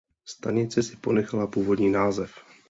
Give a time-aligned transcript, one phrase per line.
[0.27, 2.31] Stanice si ponechala původní název.